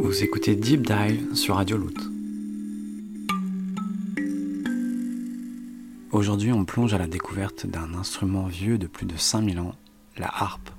[0.00, 1.96] Vous écoutez Deep Dive sur Radio Loot.
[6.12, 9.74] Aujourd'hui, on plonge à la découverte d'un instrument vieux de plus de 5000 ans,
[10.16, 10.70] la harpe.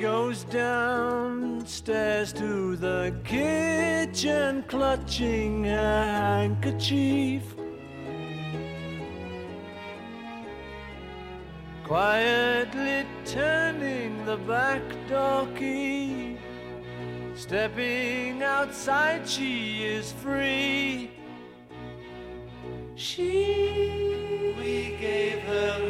[0.00, 7.42] Goes downstairs to the kitchen, clutching a handkerchief.
[11.84, 16.38] Quietly turning the back door key.
[17.34, 21.10] Stepping outside, she is free.
[22.94, 25.89] She, we gave her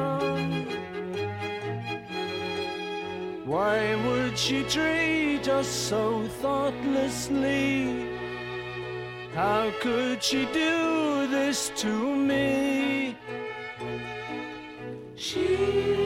[3.51, 8.07] Why would she treat us so thoughtlessly?
[9.33, 13.17] How could she do this to me?
[15.15, 16.00] She,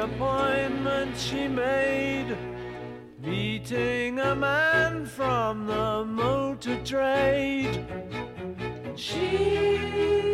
[0.00, 2.36] appointment she made.
[3.22, 7.84] Meeting a man from the motor trade.
[8.96, 10.29] She,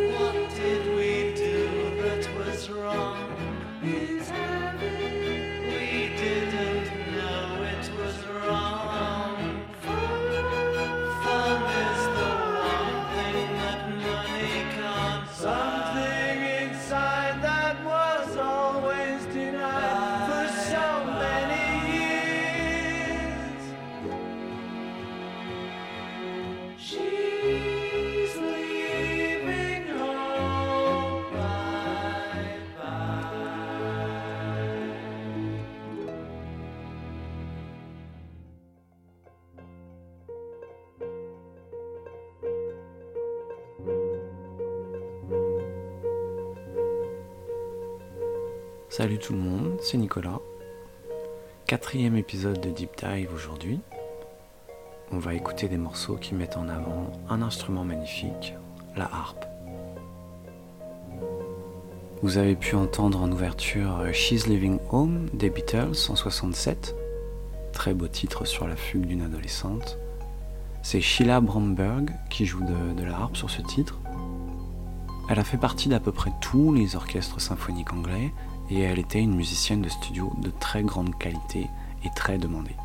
[48.97, 50.39] Salut tout le monde, c'est Nicolas.
[51.67, 53.79] Quatrième épisode de Deep Dive aujourd'hui.
[55.11, 58.55] On va écouter des morceaux qui mettent en avant un instrument magnifique,
[58.95, 59.45] la harpe.
[62.23, 66.95] Vous avez pu entendre en ouverture She's Living Home des Beatles en 67.
[67.73, 69.99] Très beau titre sur la fugue d'une adolescente.
[70.81, 73.99] C'est Sheila Bromberg qui joue de, de la harpe sur ce titre.
[75.29, 78.33] Elle a fait partie d'à peu près tous les orchestres symphoniques anglais
[78.69, 81.67] et elle était une musicienne de studio de très grande qualité
[82.03, 82.75] et très demandée.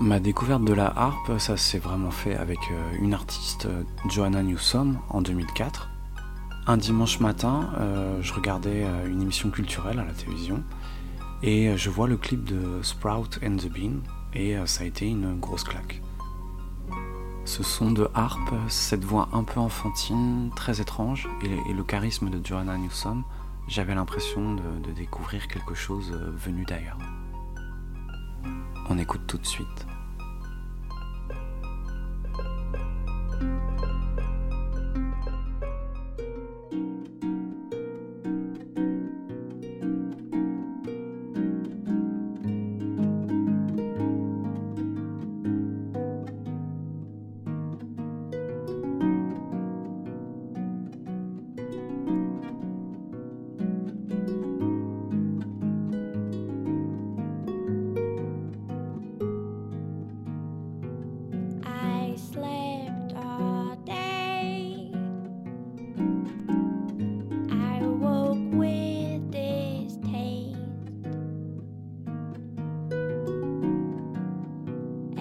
[0.00, 4.42] Ma découverte de la harpe, ça s'est vraiment fait avec euh, une artiste, euh, Joanna
[4.42, 5.90] Newsom, en 2004.
[6.66, 10.62] Un dimanche matin, euh, je regardais une émission culturelle à la télévision
[11.42, 14.00] et je vois le clip de Sprout and the Bean
[14.34, 16.00] et ça a été une grosse claque.
[17.44, 22.44] Ce son de harpe, cette voix un peu enfantine, très étrange, et, le charisme de
[22.44, 23.24] Joanna Newsom,
[23.68, 26.98] j'avais l'impression de découvrir quelque chose venu d'ailleurs.
[28.88, 29.86] On écoute tout de suite.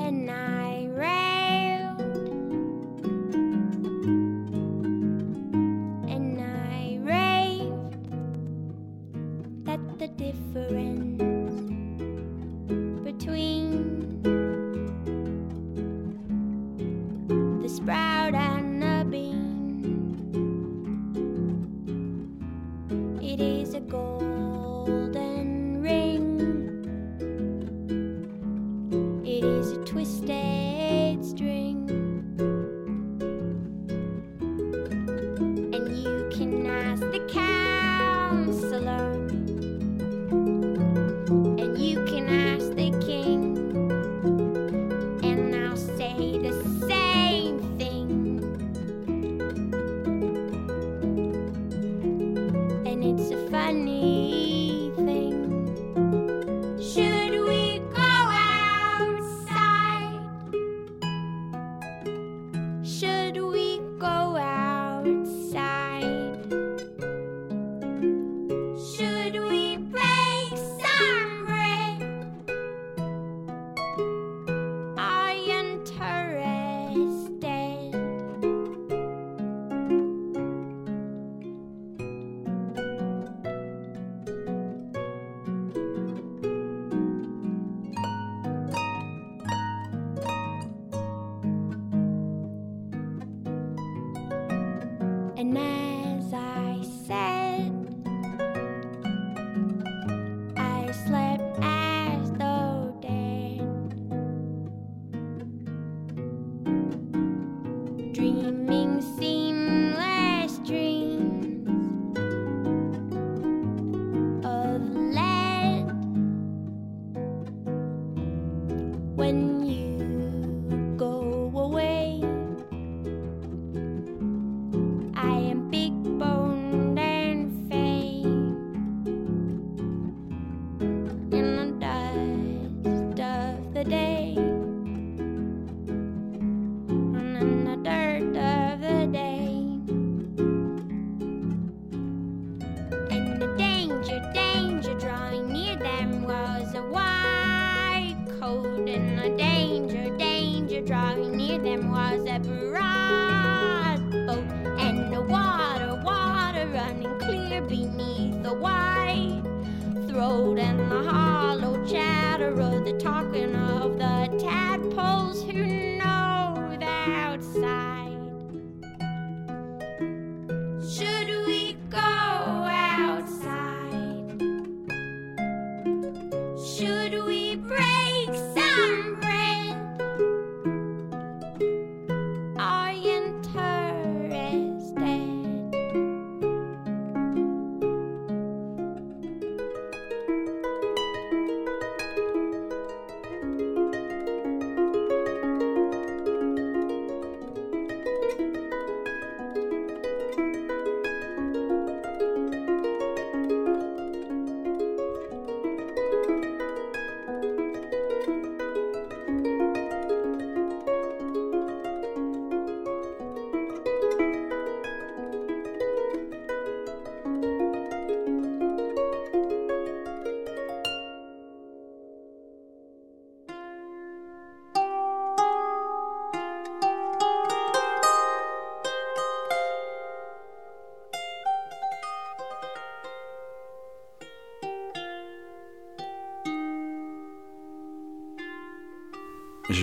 [0.09, 0.48] and now.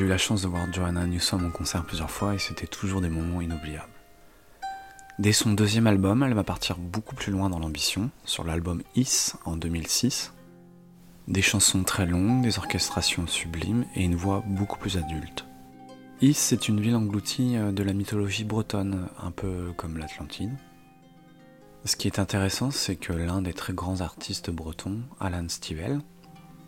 [0.06, 3.08] Eu la chance de voir Joanna Newsom en concert plusieurs fois et c'était toujours des
[3.08, 3.90] moments inoubliables.
[5.18, 9.32] Dès son deuxième album, elle va partir beaucoup plus loin dans l'ambition, sur l'album Is
[9.44, 10.32] en 2006.
[11.26, 15.44] Des chansons très longues, des orchestrations sublimes et une voix beaucoup plus adulte.
[16.20, 20.54] Is, c'est une ville engloutie euh, de la mythologie bretonne, un peu comme l'Atlantide.
[21.84, 26.00] Ce qui est intéressant, c'est que l'un des très grands artistes bretons, Alan Stivell,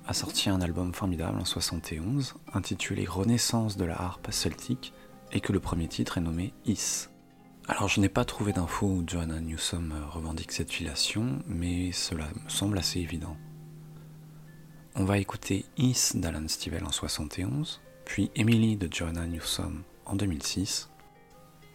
[0.08, 4.94] a sorti un album formidable en 71 intitulé Renaissance de la harpe celtique
[5.32, 7.08] et que le premier titre est nommé Is.
[7.68, 12.48] Alors je n'ai pas trouvé d'infos où Joanna Newsom revendique cette filiation, mais cela me
[12.48, 13.36] semble assez évident.
[14.94, 20.88] On va écouter Is d'Alan Stivell en 71, puis Emily de Joanna Newsom en 2006,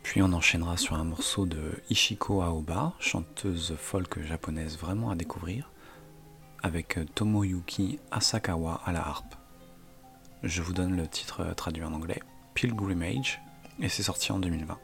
[0.02, 5.70] puis on enchaînera sur un morceau de Ishiko Aoba, chanteuse folk japonaise vraiment à découvrir,
[6.64, 9.36] avec Tomoyuki Asakawa à la harpe.
[10.42, 12.20] Je vous donne le titre traduit en anglais,
[12.54, 13.42] Pilgrimage,
[13.80, 14.80] et c'est sorti en 2020.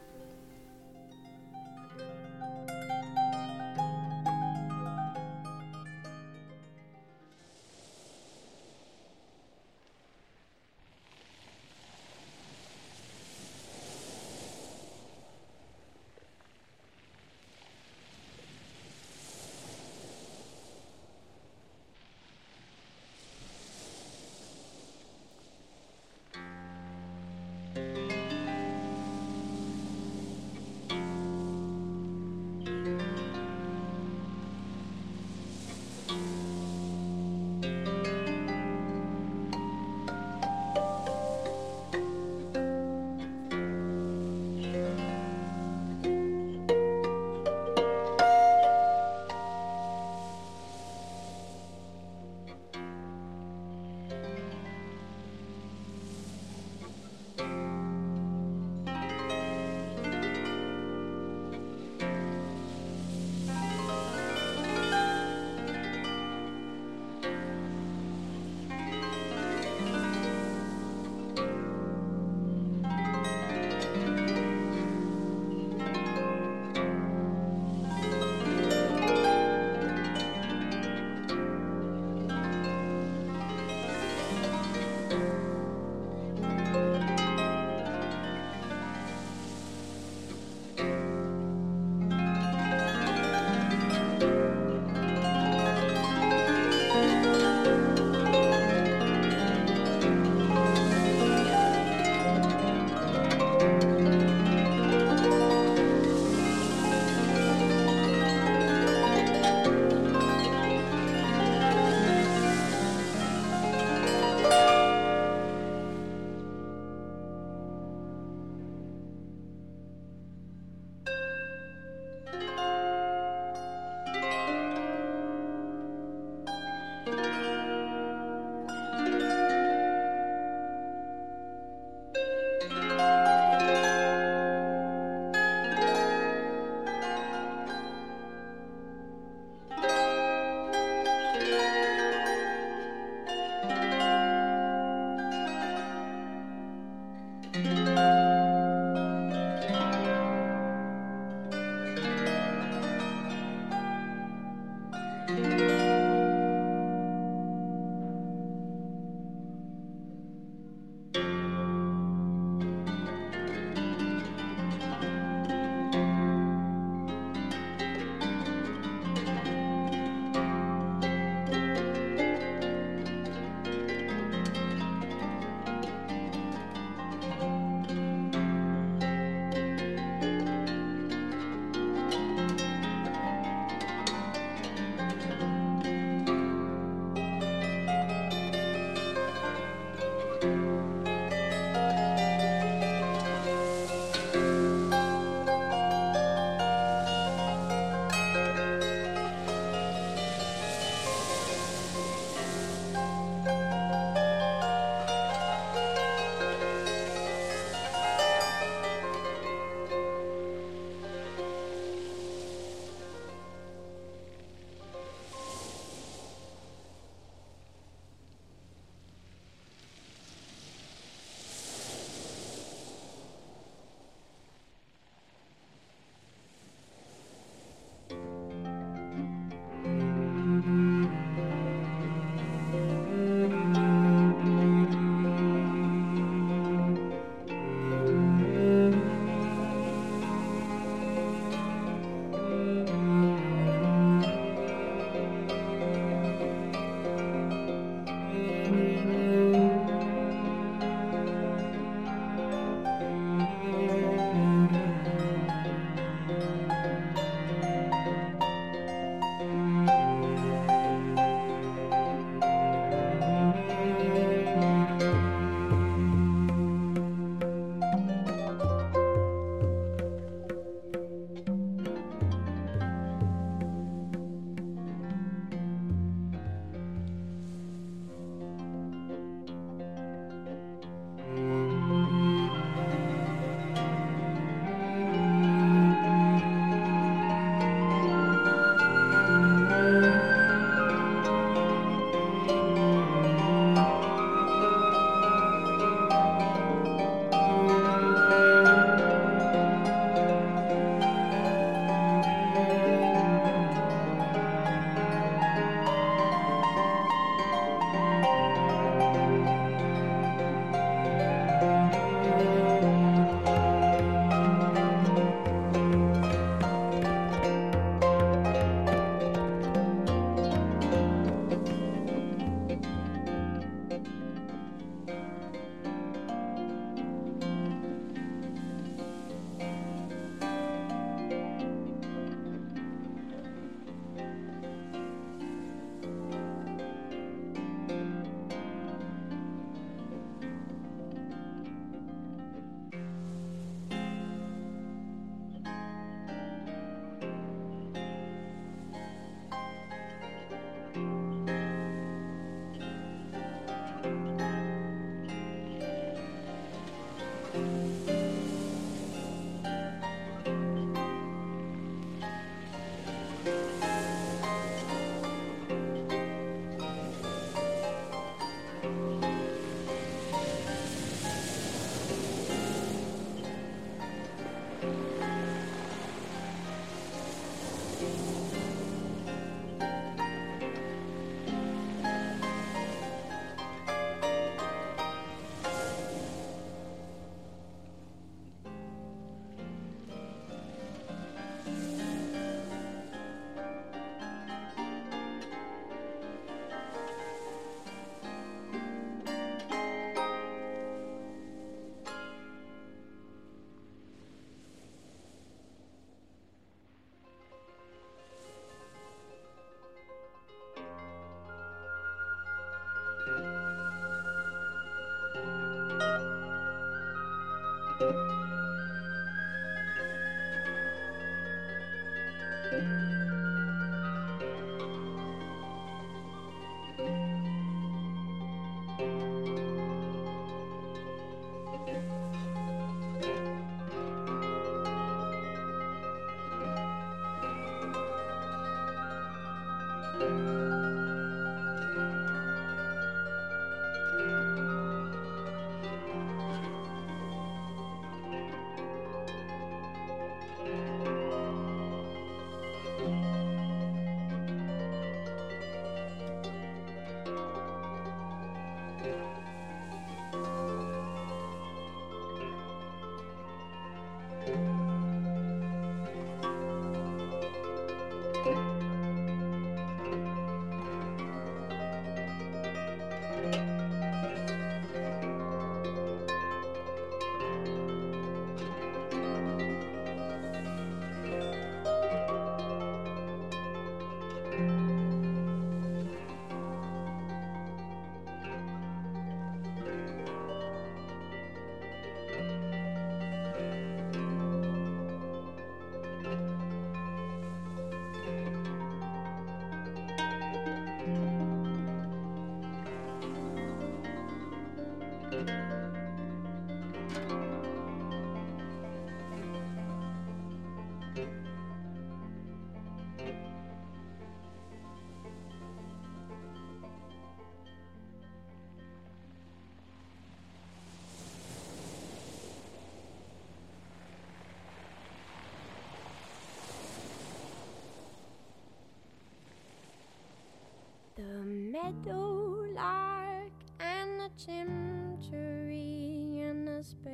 [531.90, 537.10] meadow lark and the chimney and the sparrow.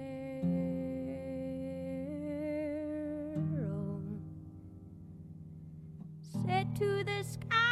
[6.45, 7.66] Said to the sky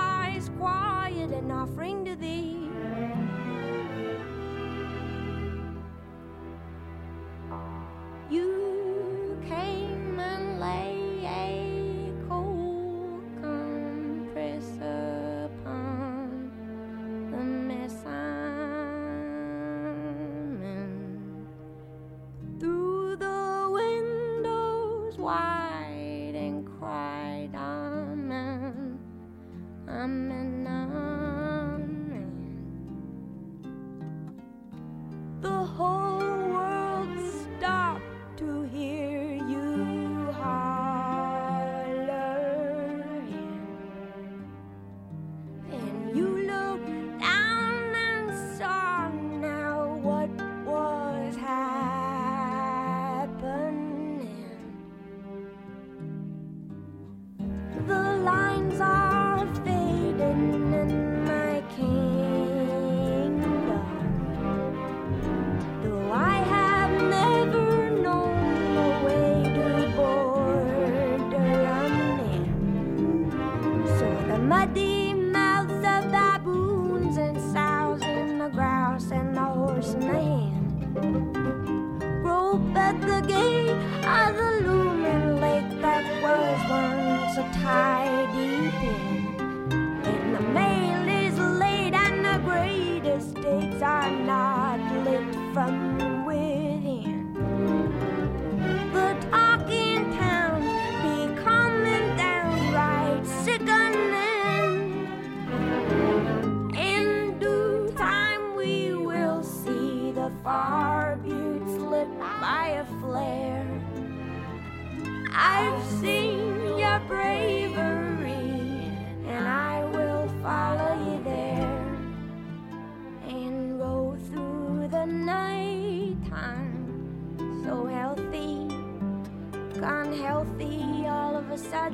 [0.00, 3.19] lies quiet an offering to thee.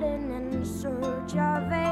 [0.02, 1.85] in search of a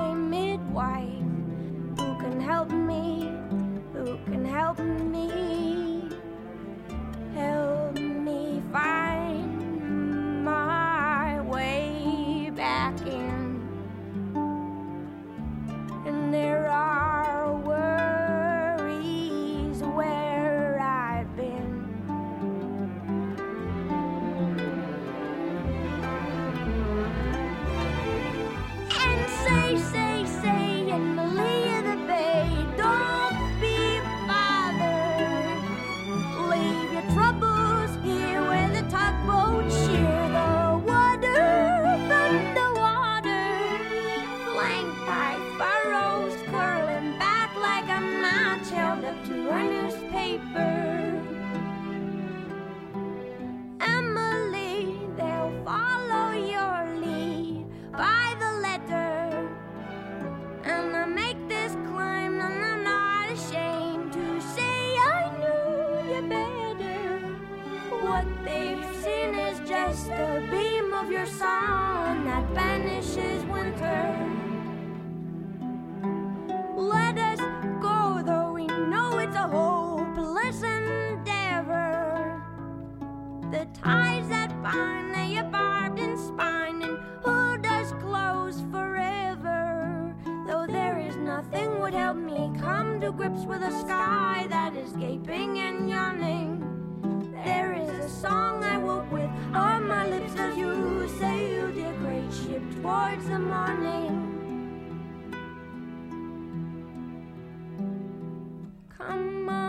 [109.06, 109.63] come on.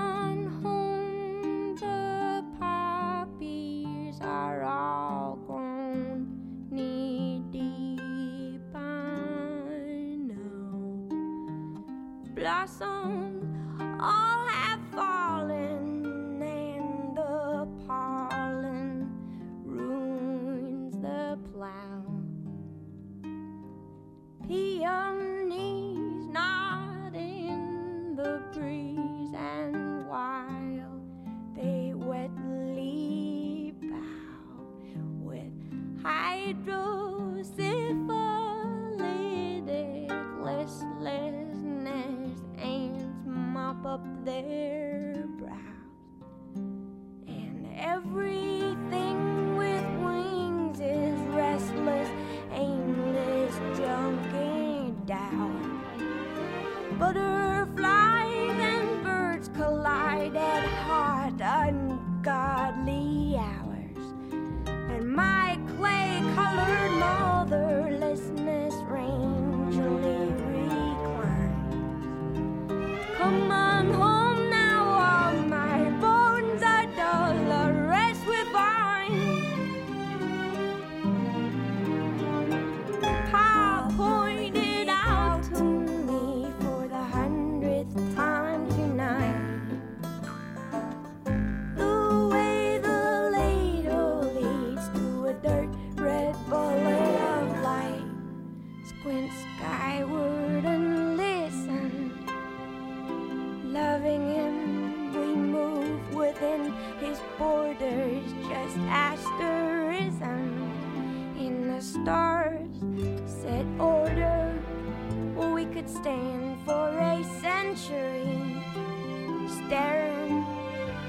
[119.68, 120.46] staring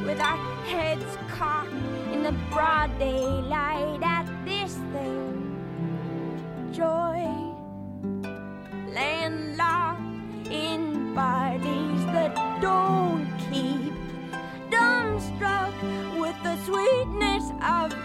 [0.04, 1.72] with our heads cocked
[2.12, 5.42] in the broad daylight at this thing.
[6.72, 7.24] Joy,
[8.92, 10.00] landlocked
[10.50, 13.92] in bodies that don't keep,
[14.70, 15.74] dumbstruck
[16.20, 17.95] with the sweetness of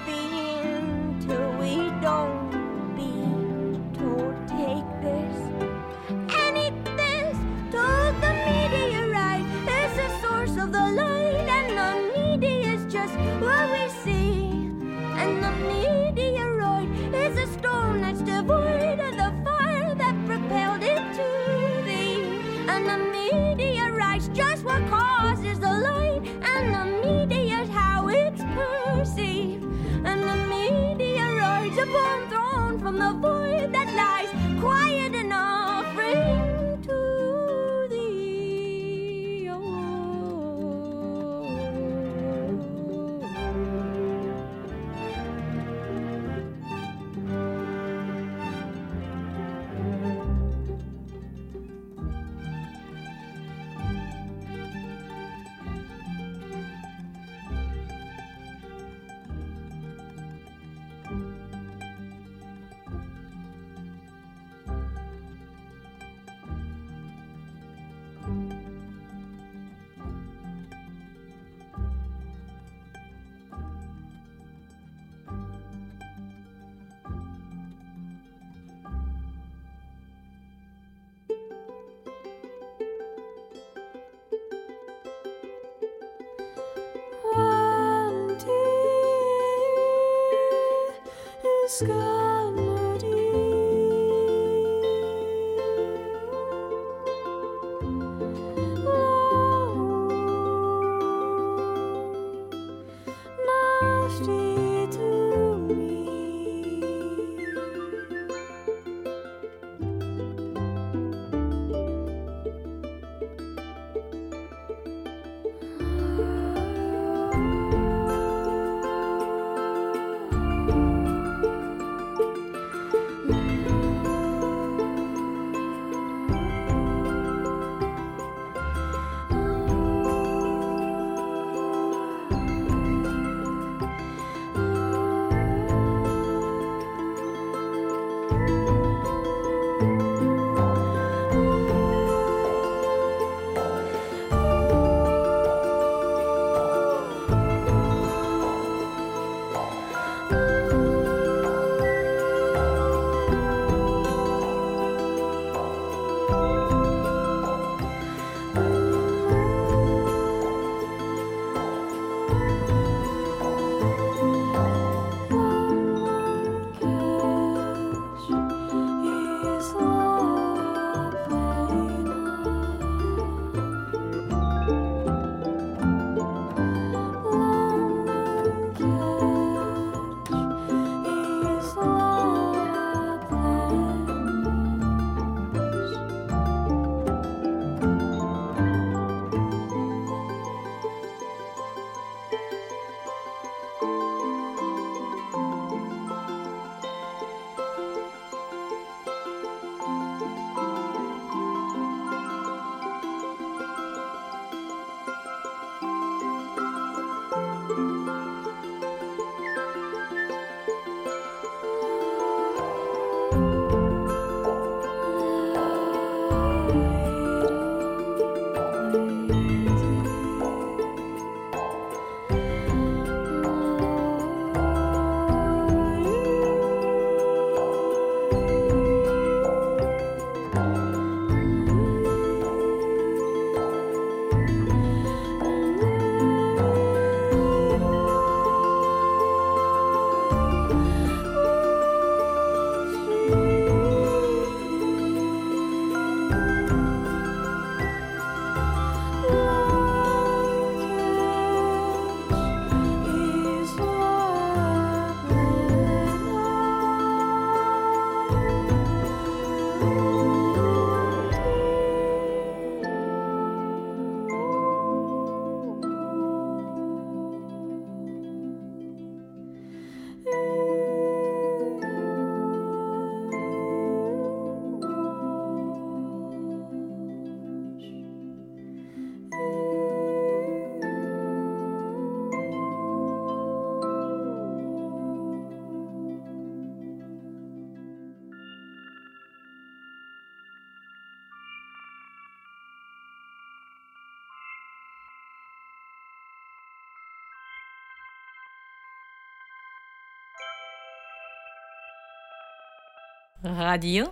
[303.44, 304.06] Radio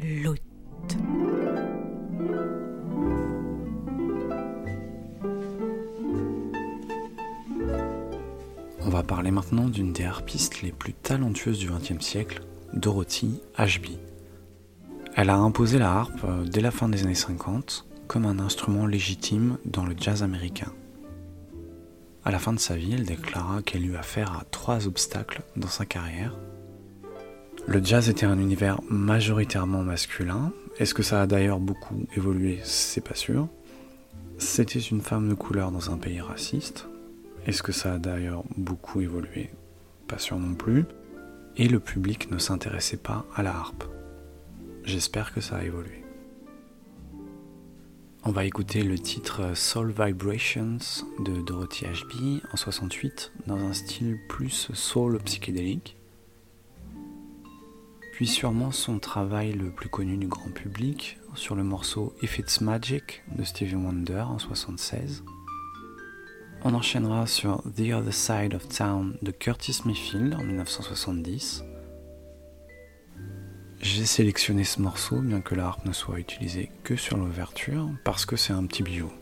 [0.00, 0.40] Loot.
[8.80, 13.98] On va parler maintenant d'une des harpistes les plus talentueuses du XXe siècle, Dorothy Ashby.
[15.16, 18.86] Elle a imposé la harpe euh, dès la fin des années 50 comme un instrument
[18.86, 20.72] légitime dans le jazz américain.
[22.24, 25.66] À la fin de sa vie, elle déclara qu'elle eut affaire à trois obstacles dans
[25.66, 26.36] sa carrière.
[27.68, 30.52] Le jazz était un univers majoritairement masculin.
[30.78, 32.60] Est-ce que ça a d'ailleurs beaucoup évolué?
[32.64, 33.46] C'est pas sûr.
[34.38, 36.88] C'était une femme de couleur dans un pays raciste.
[37.46, 39.50] Est-ce que ça a d'ailleurs beaucoup évolué?
[40.06, 40.86] Pas sûr non plus.
[41.58, 43.84] Et le public ne s'intéressait pas à la harpe.
[44.84, 46.02] J'espère que ça a évolué.
[48.24, 50.78] On va écouter le titre Soul Vibrations
[51.18, 55.97] de Dorothy Ashby en 68 dans un style plus soul psychédélique.
[58.18, 62.60] Puis sûrement son travail le plus connu du grand public sur le morceau If It's
[62.60, 65.22] Magic de Stevie Wonder en 76.
[66.64, 71.62] On enchaînera sur The Other Side of Town de Curtis Mayfield en 1970.
[73.82, 78.34] J'ai sélectionné ce morceau, bien que la ne soit utilisée que sur l'ouverture, parce que
[78.34, 79.12] c'est un petit bijou.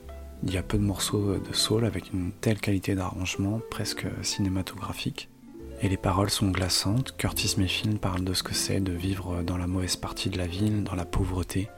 [0.42, 5.28] Il y a peu de morceaux de soul avec une telle qualité d'arrangement, presque cinématographique.
[5.82, 7.14] Et les paroles sont glaçantes.
[7.16, 10.46] Curtis Mayfield parle de ce que c'est de vivre dans la mauvaise partie de la
[10.46, 11.68] ville, dans la pauvreté.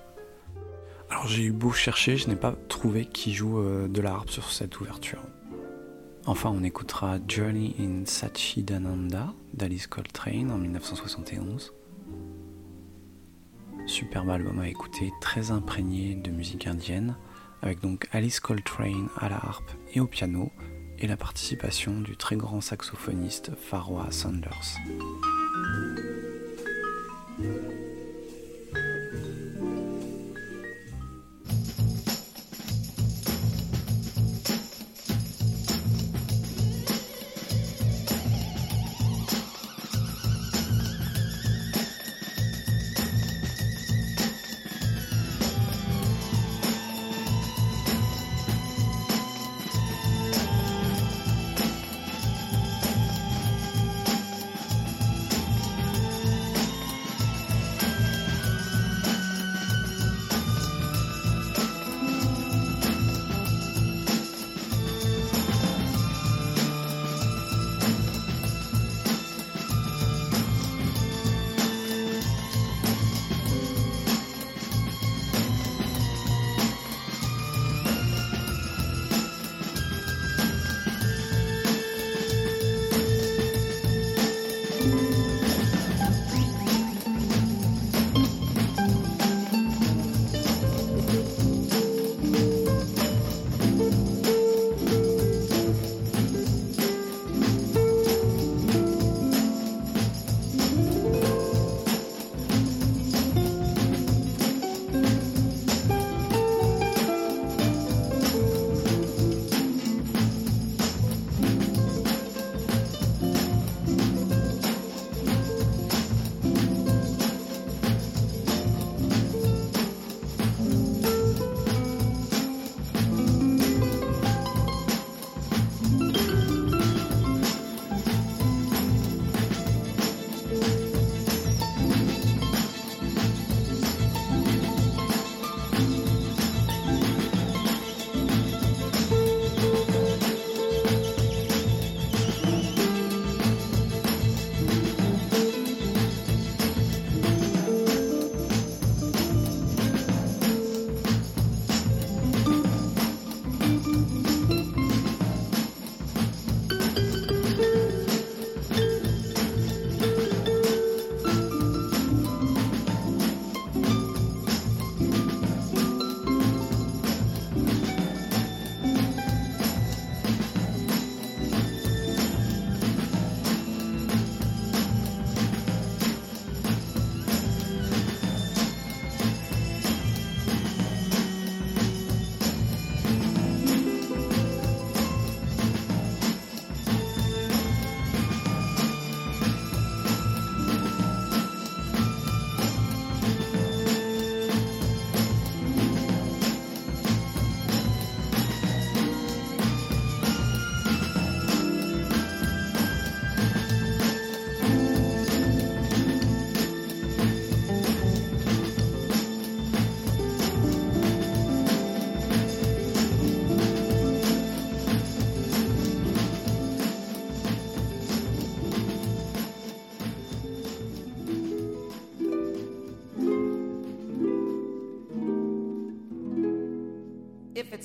[1.11, 4.31] Alors j'ai eu beau chercher, je n'ai pas trouvé qui joue euh, de la harpe
[4.31, 5.23] sur cette ouverture.
[6.27, 11.73] Enfin, on écoutera Journey in Satchidananda d'Alice Coltrane en 1971.
[13.87, 17.17] Superbe album à écouter, très imprégné de musique indienne,
[17.63, 20.53] avec donc Alice Coltrane à la harpe et au piano,
[21.01, 24.77] et la participation du très grand saxophoniste Farwa Sanders.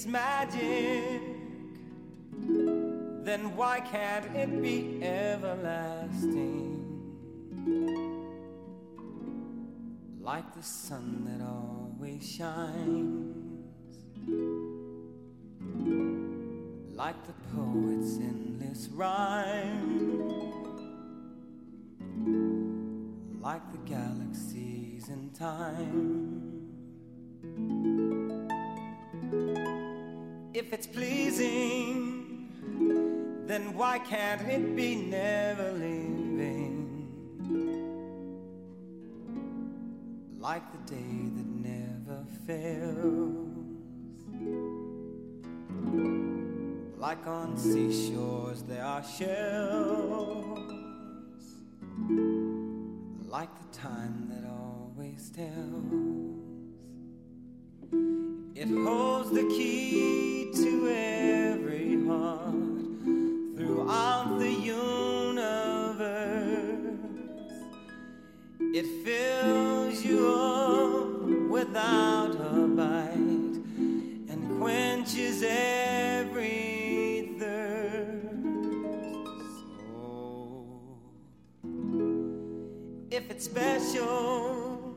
[0.04, 1.22] It's magic,
[3.24, 6.82] then why can't it be everlasting?
[10.20, 13.64] Like the sun that always shines,
[16.98, 20.28] like the poet's endless rhyme,
[23.40, 26.44] like the galaxies in time.
[30.66, 32.48] If it's pleasing,
[33.46, 37.10] then why can't it be never leaving?
[40.40, 43.50] Like the day that never fails.
[46.98, 50.72] Like on seashores there are shells.
[53.28, 56.23] Like the time that always tells.
[58.56, 62.54] It holds the key to every heart
[63.58, 65.40] throughout the universe.
[68.60, 73.58] It fills you up without a bite
[74.30, 78.38] and quenches every thirst.
[79.82, 80.78] So,
[83.10, 84.96] if it's special,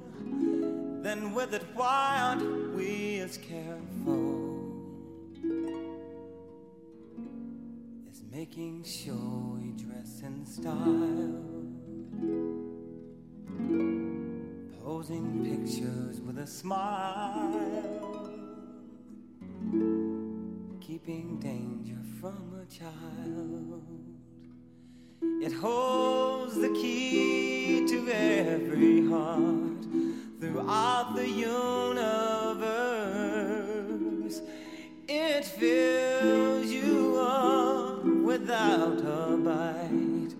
[1.02, 4.70] then with it, why aren't we as careful
[8.10, 10.74] as making sure we dress in style?
[14.84, 18.30] Posing pictures with a smile,
[20.82, 23.82] keeping danger from a child.
[25.42, 29.84] It holds the key to every heart
[30.40, 32.25] throughout the universe.
[35.58, 40.34] Fills you up without a bite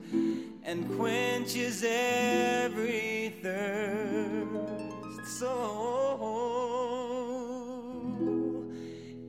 [0.63, 5.27] and quenches every thirst.
[5.39, 5.53] So,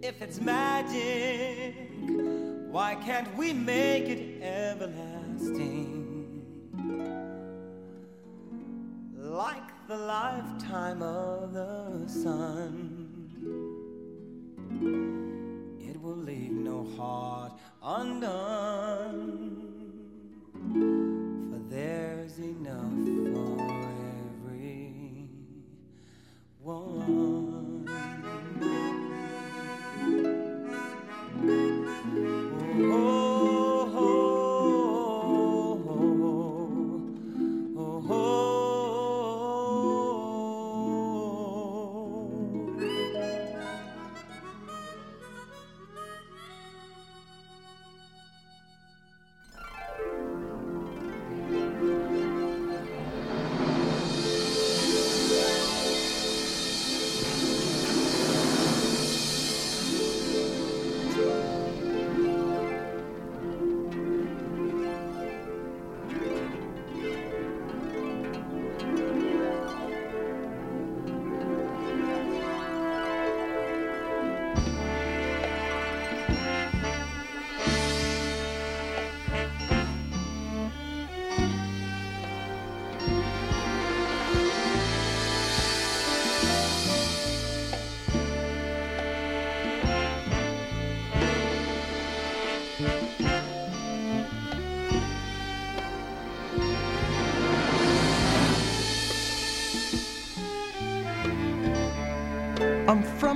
[0.01, 1.75] if it's magic,
[2.69, 5.93] why can't we make it everlasting?
[9.15, 12.97] Like the lifetime of the sun.
[15.99, 19.57] Will leave no heart undone,
[21.49, 22.93] for there's enough
[23.33, 23.61] for
[24.43, 25.27] every
[26.61, 27.36] one.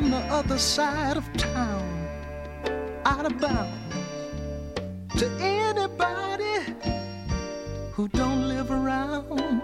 [0.01, 2.07] I'm the other side of town,
[3.05, 3.77] out of bounds.
[5.19, 6.73] To anybody
[7.91, 9.61] who don't live around,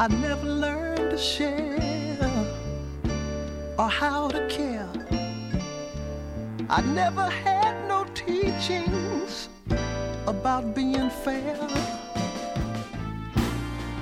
[0.00, 2.18] I never learned to share
[3.78, 4.90] or how to care.
[6.68, 9.48] I never had no teachings
[10.26, 11.56] about being fair.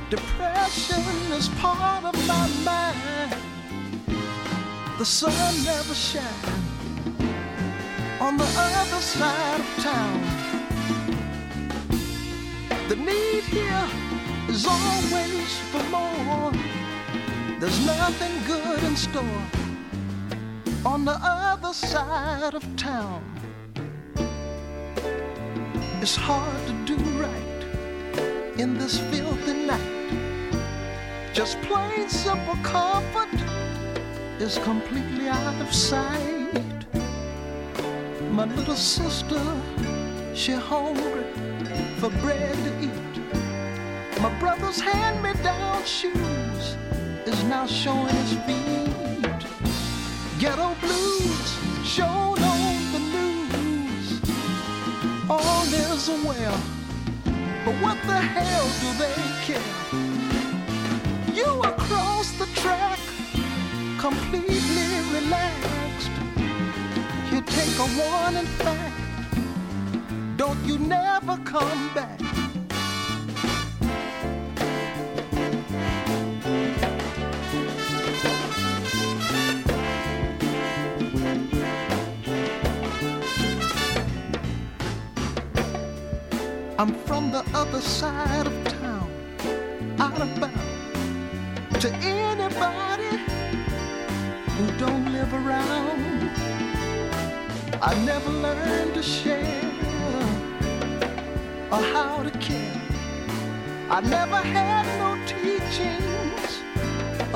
[0.09, 1.03] Depression
[1.33, 2.14] is part of.
[5.05, 6.47] The sun never shines
[8.23, 10.23] on the other side of town.
[12.89, 13.87] The need here
[14.49, 16.53] is always for more.
[17.61, 19.43] There's nothing good in store
[20.87, 23.23] on the other side of town.
[26.01, 27.63] It's hard to do right
[28.59, 30.15] in this filthy night.
[31.35, 33.24] Just plain simple comfort
[34.41, 36.85] is completely out of sight.
[38.31, 39.41] My little sister,
[40.35, 41.25] she hungry
[41.99, 44.21] for bread to eat.
[44.21, 46.77] My brother's hand-me-down shoes
[47.27, 49.47] is now showing his feet.
[50.41, 54.21] Ghetto blues shown on the news.
[55.31, 56.61] All is well,
[57.65, 59.15] but what the hell do they
[59.45, 60.44] care?
[64.05, 66.11] Completely relaxed.
[67.33, 68.95] You take a warning fact.
[70.37, 72.21] Don't you never come back.
[86.79, 89.09] I'm from the other side of town,
[89.99, 91.81] out of bound.
[91.81, 93.04] To anybody
[94.87, 96.31] don't live around,
[97.91, 99.63] I never learned to share
[101.73, 102.81] or how to care.
[103.97, 106.51] I never had no teachings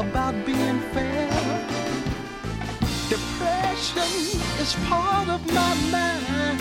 [0.05, 1.30] about being fair.
[3.14, 4.12] Depression
[4.62, 6.61] is part of my mind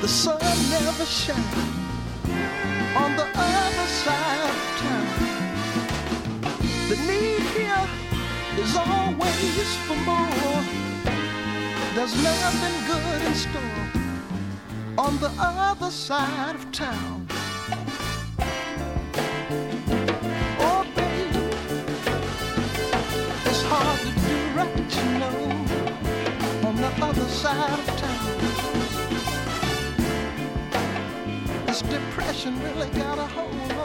[0.00, 0.40] the sun
[0.70, 1.56] never shines
[3.02, 3.26] on the
[3.64, 5.06] other side of town.
[6.90, 8.03] The need here
[8.58, 10.62] is always for more.
[11.94, 13.86] There's nothing good in store
[14.98, 17.26] on the other side of town.
[20.60, 21.38] Oh, baby,
[23.46, 25.38] it's hard to do right, you know,
[26.68, 28.34] on the other side of town.
[31.66, 33.83] This depression really got a hold on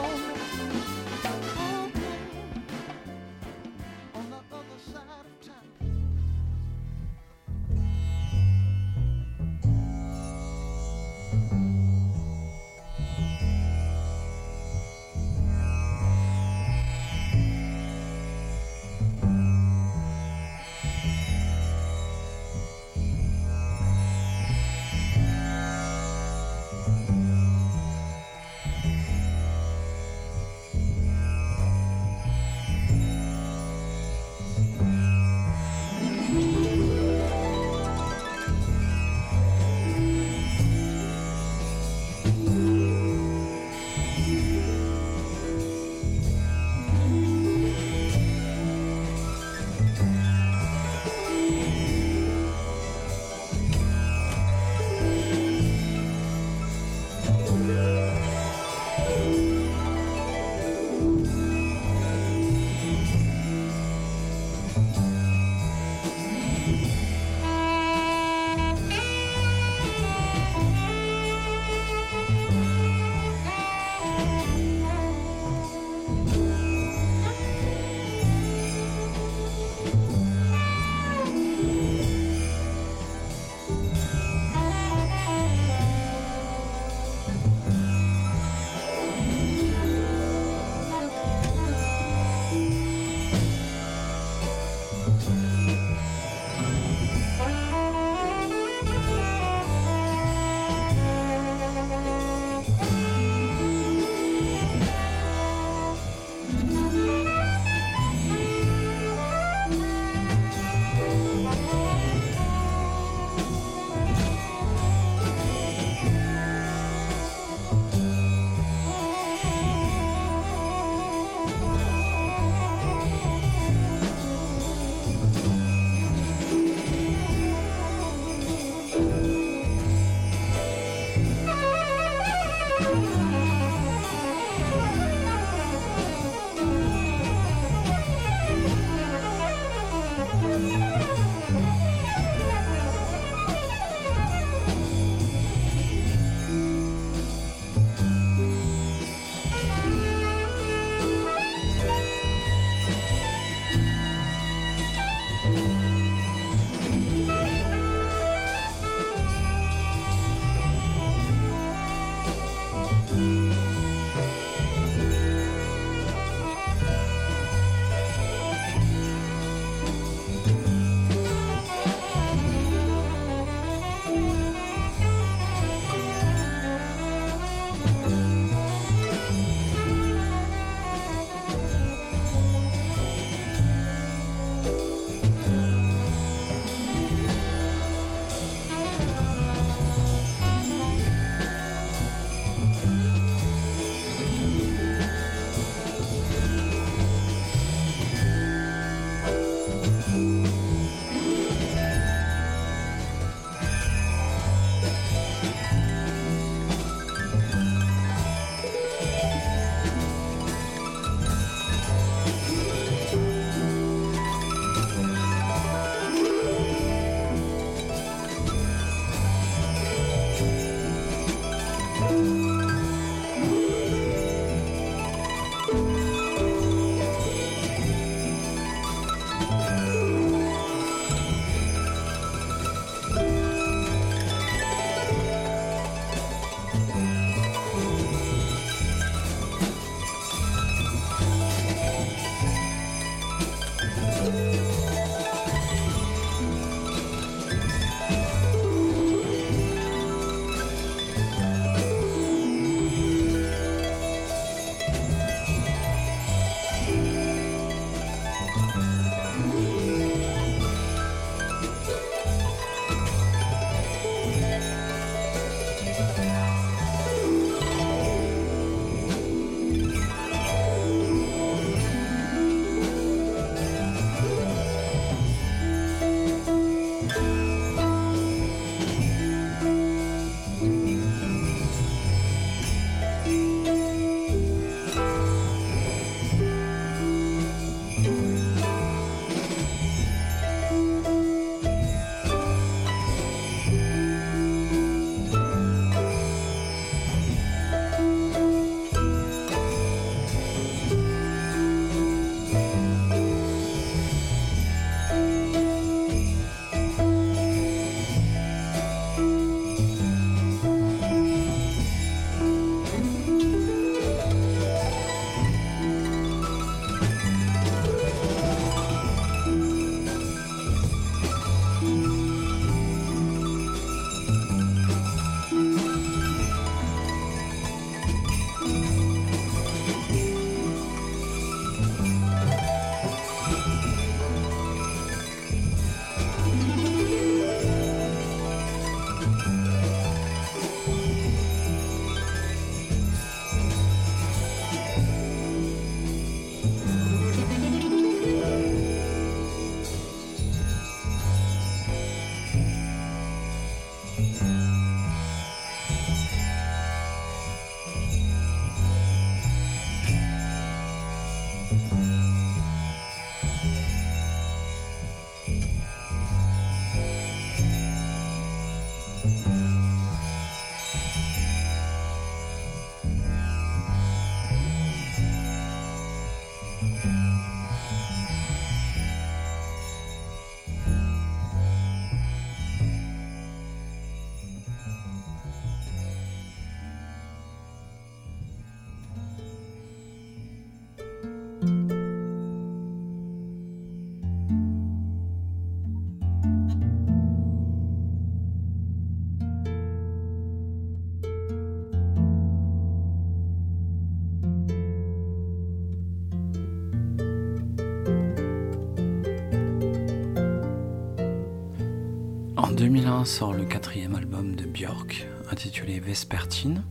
[412.90, 416.82] 2001 sort le quatrième album de Björk, intitulé Vespertine.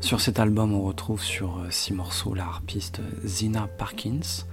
[0.00, 4.44] Sur cet album, on retrouve sur euh, six morceaux la harpiste Zina Parkins,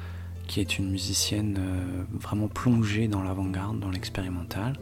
[0.47, 4.79] qui est une musicienne euh, vraiment plongée dans l'avant-garde, dans l'expérimental.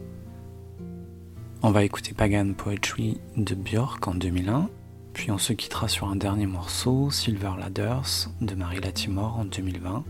[1.62, 4.70] On va écouter Pagan Poetry de Björk en 2001,
[5.12, 10.04] puis on se quittera sur un dernier morceau, Silver Ladders de Marie Latimore en 2020,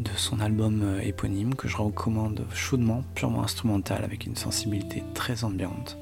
[0.00, 5.44] de son album euh, éponyme que je recommande chaudement, purement instrumental avec une sensibilité très
[5.44, 5.98] ambiante.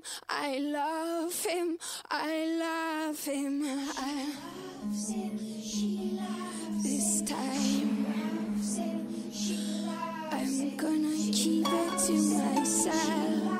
[0.00, 1.78] Love him, I love him,
[2.10, 3.62] I love him.
[3.64, 4.34] I
[6.82, 8.06] this time
[10.32, 13.50] I'm gonna keep it to myself.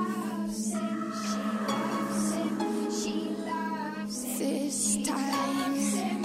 [4.38, 6.19] This time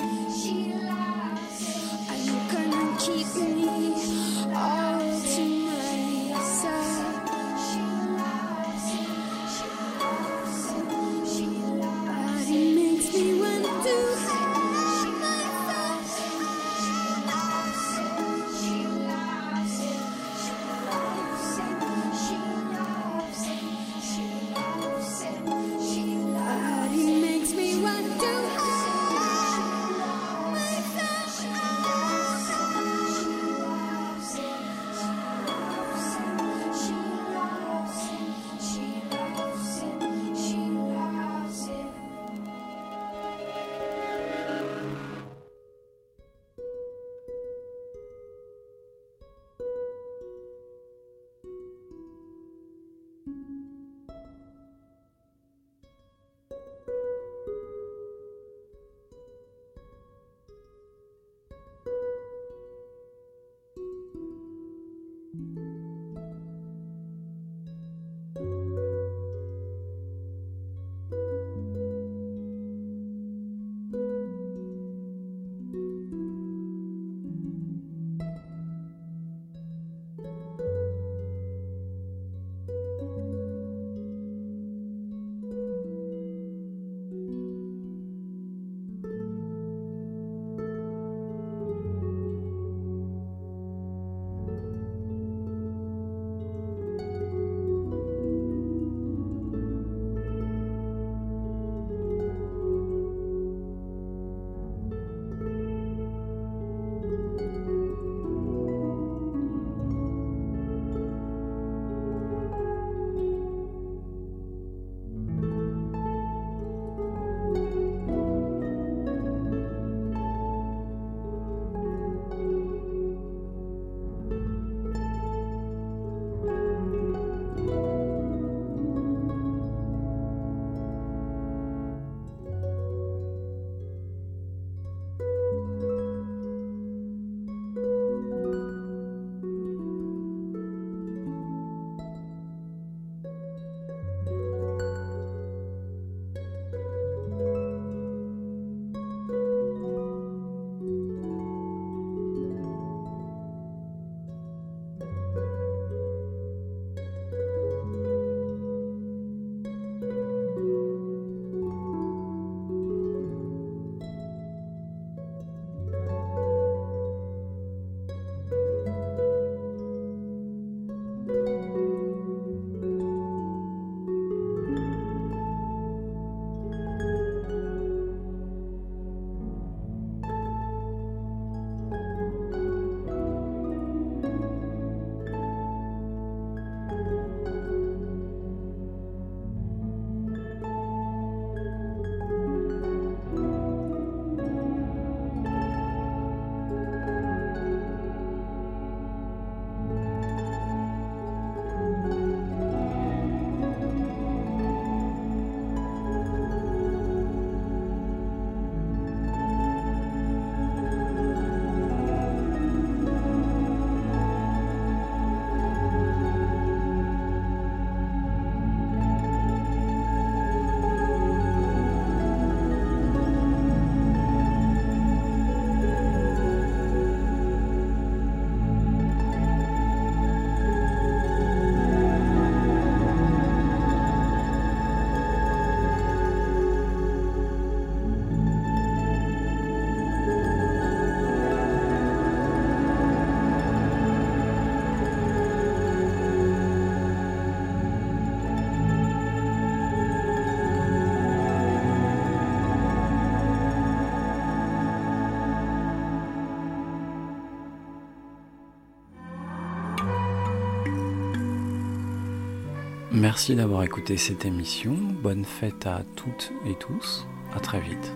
[263.26, 264.94] Merci d'avoir écouté cette émission.
[264.94, 267.26] Bonne fête à toutes et tous.
[267.56, 268.14] À très vite.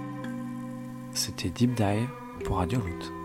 [1.16, 2.08] C'était Deep Dive
[2.46, 3.19] pour Radio Route.